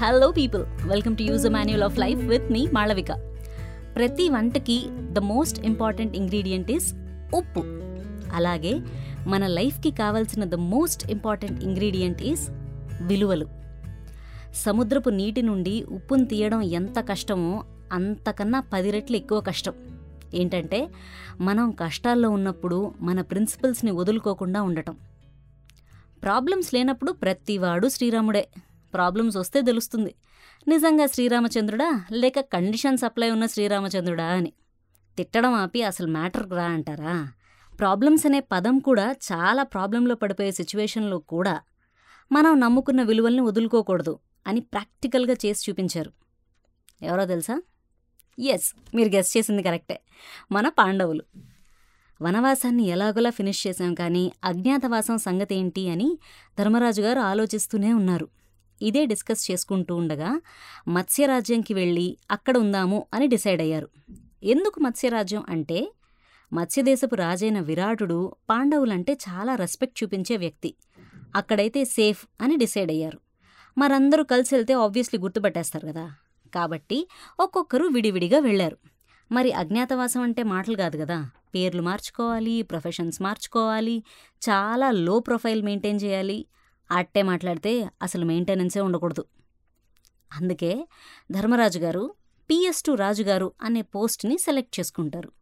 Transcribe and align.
Hello 0.00 0.30
people 0.30 0.62
welcome 0.88 1.16
to 1.16 1.22
use 1.22 1.48
manual 1.48 1.82
of 1.82 1.98
life 1.98 2.18
with 2.18 2.52
me 2.52 2.66
Malavika 2.72 3.12
ప్రతి 3.96 4.28
వంటకి 4.28 4.86
the 4.88 5.18
most 5.18 5.66
important 5.66 6.16
ingredient 6.16 6.70
is 6.70 6.94
ఉప్పు. 7.34 7.62
అలాగే 8.34 8.80
మన 9.26 9.46
లైఫ్కి 9.46 9.90
కావాల్సిన 9.90 10.44
the 10.44 10.54
most 10.54 11.10
important 11.10 11.64
ingredient 11.64 12.22
is 12.22 12.50
విలువలు. 13.02 13.48
సముద్రపు 14.54 15.08
నీటి 15.10 15.42
నుండి 15.42 15.84
ఉప్పును 15.84 16.24
తీయడం 16.24 16.62
ఎంత 16.62 16.98
కష్టమో 16.98 17.64
అంతకన్నా 17.92 18.60
పది 18.60 18.90
రెట్లు 18.90 19.16
ఎక్కువ 19.16 19.40
కష్టం. 19.40 19.74
ఏంటంటే 20.34 20.88
మనం 21.40 21.70
కష్టాల్లో 21.70 22.30
ఉన్నప్పుడు 22.30 22.92
మన 23.00 23.20
ప్రిన్సిపల్స్ని 23.20 23.90
వదులుకోకుండా 23.90 24.62
ఉండటం. 24.62 24.96
ప్రాబ్లమ్స్ 26.22 26.74
లేనప్పుడు 26.74 27.12
ప్రతివాడు 27.12 27.88
శ్రీరాముడే. 27.88 28.48
ప్రాబ్లమ్స్ 28.96 29.36
వస్తే 29.36 29.62
తెలుస్తుంది. 29.62 30.14
నిజంగా 30.68 31.06
శ్రీరామచంద్రుడా? 31.06 32.04
లేక 32.12 32.40
కండిషన్ 32.40 32.96
సప్లై 32.96 33.30
ఉన్న 33.30 33.46
శ్రీరామచంద్రుడా 33.46 34.24
అని. 34.24 34.52
తిట్టడం 35.16 35.54
ఆపి 35.54 35.82
అసలు 35.82 36.06
మ్యాటర్ 36.06 36.50
రా 36.50 36.64
అంటారా? 36.64 37.32
ప్రాబ్లమ్స్ 37.78 38.26
అనే 38.26 38.40
పదం 38.40 38.78
కూడా 38.78 39.14
చాలా 39.32 39.62
ప్రాబ్లంలో 39.62 40.14
పడిపోయే 40.14 40.52
సిచ్యువేషన్లో 40.52 41.18
కూడా 41.18 41.60
మనం 42.32 42.60
నమ్ముకున్న 42.60 43.02
విలువల్ని 43.02 43.42
వదులుకోకూడదు 43.42 44.18
అని 44.46 44.60
ప్రాక్టికల్గా 44.60 45.34
చేసి 45.46 45.70
చూపించారు. 45.70 46.12
ఎవరో 47.02 47.26
తెలుసా? 47.26 47.62
ఎస్ 48.38 48.96
మీరు 48.96 49.08
గెస్ట్ 49.08 49.36
చేసింది 49.36 49.62
కరెక్టే. 49.62 50.00
మన 50.52 50.68
పాండవులు. 50.68 51.22
వనవాసాన్ని 52.22 52.82
ఎలాగోలా 52.82 53.30
ఫినిష్ 53.30 53.66
చేశాం 53.66 53.94
కానీ 53.94 54.32
అజ్ఞాతవాసం 54.44 55.18
సంగతి 55.18 55.54
ఏంటి 55.54 55.90
అని 55.90 56.18
ధర్మరాజు 56.58 57.02
గారు 57.02 57.20
ఆలోచిస్తూనే 57.20 57.92
ఉన్నారు. 57.92 58.28
ఇదే 58.82 59.06
డిస్కస్ 59.06 59.50
చేసుకుంటూ 59.50 59.96
ఉండగా 59.96 60.40
మత్స్యరాజ్యంకి 60.88 61.74
వెళ్ళి 61.74 62.16
అక్కడ 62.30 62.58
ఉందాము 62.58 63.06
అని 63.14 63.26
డిసైడ్ 63.26 63.60
అయ్యారు. 63.60 63.88
ఎందుకు 64.42 64.80
మత్స్యరాజ్యం 64.80 65.44
అంటే 65.48 65.92
మత్స్యదేశపు 66.52 67.14
రాజైన 67.14 67.60
విరాటుడు 67.60 68.34
పాండవులంటే 68.50 69.12
చాలా 69.12 69.54
రెస్పెక్ట్ 69.54 70.02
చూపించే 70.02 70.36
వ్యక్తి. 70.36 70.74
అక్కడైతే 71.36 71.84
సేఫ్ 71.84 72.26
అని 72.40 72.56
డిసైడ్ 72.56 72.90
అయ్యారు. 72.90 73.20
మరందరూ 73.78 74.24
కలిసి 74.24 74.54
వెళ్తే 74.54 74.74
ఆబ్వియస్లీ 74.74 75.20
గుర్తుపట్టేస్తారు 75.20 75.86
కదా. 75.86 76.14
కాబట్టి 76.54 77.08
ఒక్కొక్కరు 77.40 77.86
విడివిడిగా 77.86 78.38
వెళ్ళారు. 78.38 78.78
మరి 79.32 79.52
అజ్ఞాతవాసం 79.52 80.20
అంటే 80.20 80.42
మాటలు 80.42 80.76
కాదు 80.76 80.96
కదా. 80.96 81.30
పేర్లు 81.54 81.82
మార్చుకోవాలి 81.82 82.62
ప్రొఫెషన్స్ 82.62 83.22
మార్చుకోవాలి 83.22 84.04
చాలా 84.44 84.90
లో 84.90 85.18
ప్రొఫైల్ 85.18 85.62
మెయింటైన్ 85.62 86.00
చేయాలి 86.02 86.46
అట్టే 86.90 87.22
మాట్లాడితే 87.22 87.90
అసలు 88.02 88.24
మెయింటెనెన్సే 88.24 88.80
ఉండకూడదు. 88.80 89.24
అందుకే 90.32 90.88
ధర్మరాజు 91.32 91.78
గారు 91.78 92.14
పిఎస్ 92.50 92.82
టు 92.82 92.92
రాజుగారు 92.92 93.52
అనే 93.62 93.82
పోస్ట్ని 93.82 94.38
సెలెక్ట్ 94.38 94.80
చేసుకుంటారు. 94.80 95.32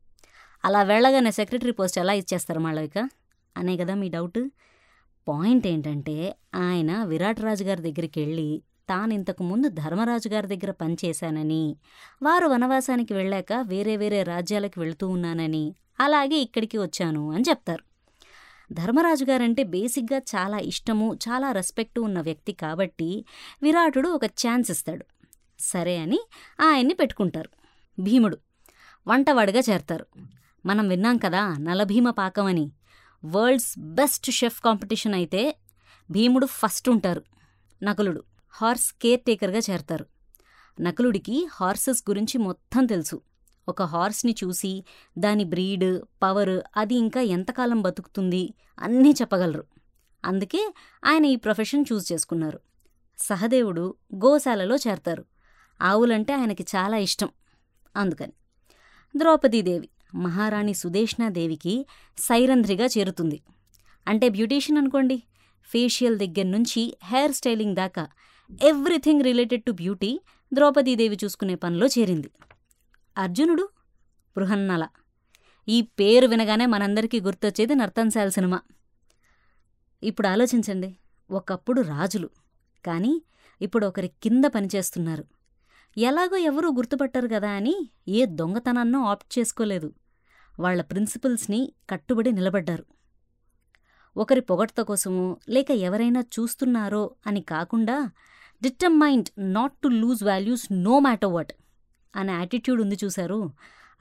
అలా 0.64 0.82
వెళ్ళగానే 0.82 1.30
సెక్రటరీ 1.30 1.72
పోస్ట్ 1.72 1.98
ఎలా 1.98 2.12
ఇచ్చేస్తారు 2.12 2.60
మాళవిక? 2.60 3.10
అనే 3.56 3.76
కదా 3.76 3.94
మీ 3.94 4.08
డౌట్. 4.08 4.50
పాయింట్ 5.28 5.66
ఏంటంటే 5.66 6.36
ఆయన 6.54 7.04
విరాట్ 7.04 7.40
రాజు 7.40 7.64
గారి 7.64 7.82
దగ్గరికి 7.82 8.20
వెళ్ళి 8.20 8.62
తాను 8.88 9.14
ఇంతకు 9.14 9.42
ముందు 9.42 9.68
ధర్మరాజు 9.68 10.28
గారి 10.28 10.46
దగ్గర 10.46 10.70
పనిచేశానని 10.70 11.76
వారు 12.22 12.46
వనవాసానికి 12.46 13.14
వెళ్ళాక 13.14 13.52
వేరే 13.62 13.96
వేరే 13.96 14.22
రాజ్యాలకు 14.22 14.80
వెళుతూ 14.80 15.08
ఉన్నానని 15.08 15.74
అలాగే 16.00 16.36
ఇక్కడికి 16.36 16.78
వచ్చాను 16.78 17.32
అని 17.32 17.44
చెప్తారు. 17.48 17.93
ధర్మరాజు 18.72 19.24
గారంటే 19.24 19.62
బేసిక్గా 19.62 20.18
చాలా 20.18 20.58
ఇష్టము 20.58 21.14
చాలా 21.14 21.52
రెస్పెక్టు 21.52 22.00
ఉన్న 22.00 22.20
వ్యక్తి 22.20 22.52
కాబట్టి 22.52 23.24
విరాటుడు 23.62 24.08
ఒక 24.08 24.24
ఛాన్స్ 24.24 24.70
ఇస్తాడు. 24.70 25.06
సరే 25.60 25.96
అని 25.96 26.20
ఆయన్ని 26.60 26.94
పెట్టుకుంటారు. 26.94 27.50
భీముడు 28.02 28.38
వంటవాడిగా 29.06 29.62
చేరతారు. 29.70 30.06
మనం 30.66 30.88
విన్నాం 30.88 31.18
కదా 31.18 31.56
నలభీమ 31.58 32.10
పాకం 32.10 32.46
అని. 32.46 32.72
వరల్డ్స్ 33.24 33.78
బెస్ట్ 33.78 34.30
షెఫ్ 34.30 34.60
కాంపిటీషన్ 34.60 35.14
అయితే 35.14 35.56
భీముడు 36.10 36.46
ఫస్ట్ 36.46 36.88
ఉంటారు. 36.88 37.24
నకులుడు 37.82 38.24
హార్స్ 38.50 38.92
కేర్ 38.92 39.20
టేకర్గా 39.20 39.58
చేరతారు. 39.58 40.06
నకులుడికి 40.80 41.48
హార్సెస్ 41.52 42.10
గురించి 42.10 42.38
మొత్తం 42.38 42.86
తెలుసు. 42.86 43.20
ఒక 43.68 43.82
హార్స్ని 43.82 44.34
చూసి 44.44 44.84
దాని 45.18 45.44
బ్రీడ్ 45.44 46.02
పవర్ 46.22 46.62
అది 46.76 46.94
ఇంకా 46.94 47.20
ఎంతకాలం 47.20 47.82
బతుకుతుంది 47.82 48.54
అన్నీ 48.78 49.10
చెప్పగలరు. 49.10 49.64
అందుకే 50.24 50.74
ఆయన 51.04 51.24
ఈ 51.24 51.36
ప్రొఫెషన్ 51.36 51.84
చూస్ 51.92 52.12
చేసుకున్నారు. 52.12 52.60
సహదేవుడు 53.18 53.94
గోశాలలో 54.14 54.76
చేరతారు. 54.76 55.24
ఆవులంటే 55.82 56.32
ఆయనకి 56.32 56.62
చాలా 56.76 56.96
ఇష్టం 56.96 57.28
అందుకని. 57.96 58.32
ద్రౌపదీదేవి 59.16 59.88
మహారాణి 60.14 60.74
సుదేష్ణాదేవికి 60.74 61.86
సైరంధ్రిగా 62.18 62.86
చేరుతుంది. 62.86 63.42
అంటే 64.08 64.28
బ్యూటీషియన్ 64.28 64.78
అనుకోండి. 64.78 65.22
ఫేషియల్ 65.62 66.18
దగ్గర 66.18 66.44
నుంచి 66.44 66.98
హెయిర్ 67.04 67.32
స్టైలింగ్ 67.32 67.76
దాకా 67.76 68.06
everything 68.62 69.22
related 69.22 69.64
to 69.64 69.72
beauty 69.72 70.20
Draupadidevi 70.54 71.18
చూసుకునే 71.24 71.54
పనిలో 71.54 71.86
చేరింది. 71.86 72.30
అర్జునుడు 73.18 73.68
బృహన్నల. 74.36 74.88
ఈ 75.68 75.82
పేరు 75.82 76.26
వినగానే 76.26 76.66
మనందరికీ 76.66 77.20
గుర్తొచ్చేది 77.20 77.74
నర్తన్శాల 77.74 78.28
సినిమా. 78.28 78.60
ఇప్పుడు 80.02 80.28
ఆలోచించండి 80.28 80.96
ఒకప్పుడు 81.30 81.80
రాజులు 81.80 82.30
కానీ 82.86 83.22
ఇప్పుడు 83.62 83.86
ఒకరి 83.86 84.08
కింద 84.08 84.44
పనిచేస్తున్నారు. 84.44 85.24
ఎలాగో 85.98 86.36
ఎవరూ 86.36 86.72
గుర్తుపట్టరు 86.72 87.28
కదా 87.28 87.50
అని 87.50 87.90
ఏ 88.08 88.26
దొంగతనాన్నో 88.26 89.04
ఆప్ట్ 89.04 89.38
చేసుకోలేదు. 89.38 89.92
వాళ్ళ 90.60 90.82
ప్రిన్సిపల్స్ని 90.82 91.72
కట్టుబడి 91.90 92.32
నిలబడ్డారు. 92.32 92.84
ఒకరి 94.16 94.40
పొగడ్త 94.40 94.80
కోసమో 94.80 95.36
లేక 95.48 95.70
ఎవరైనా 95.70 96.20
చూస్తున్నారో 96.20 97.14
అని 97.26 97.40
కాకుండా 97.40 98.10
determined 98.62 99.28
not 99.38 99.72
to 99.72 99.88
lose 99.88 100.24
values 100.24 100.66
no 100.72 100.98
matter 100.98 101.32
what. 101.32 101.52
అన్న 102.16 102.30
యాటిట్యూడ్ 102.30 102.80
ఉంది 102.80 102.98
చూశారు. 103.04 103.50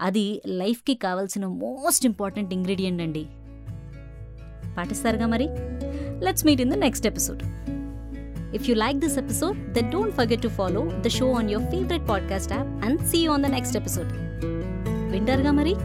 అది 0.02 0.42
లైఫ్కి 0.48 0.94
కావాల్సిన 0.94 1.46
మోస్ట్ 1.46 2.06
ఇంపార్టెంట్ 2.06 2.54
ఇంగ్రీడియంట్ 2.54 3.02
అండి. 3.02 3.26
పాటిస్తారుగా 4.78 5.28
మరి? 5.28 5.48
Let's 6.26 6.46
meet 6.46 6.62
in 6.62 6.72
the 6.72 6.74
next 6.74 7.08
episode. 7.08 7.42
If 8.56 8.70
you 8.70 8.76
like 8.76 8.98
this 8.98 9.18
episode 9.18 9.74
the 9.74 9.92
don't 9.92 10.16
forget 10.16 10.42
to 10.42 10.48
follow 10.48 10.92
the 11.00 11.08
show 11.08 11.32
on 11.32 11.52
your 11.52 11.72
favourite 11.72 12.10
podcast 12.10 12.54
app 12.54 12.86
and 12.86 13.02
see 13.02 13.28
on 13.28 13.44
the 13.44 13.46
next 13.46 13.78
episode 13.78 14.08
వింటారుగా 15.12 15.52
మరి? 15.52 15.76